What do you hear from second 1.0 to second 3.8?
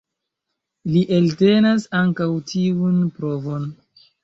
eltenas ankaŭ tiun provon.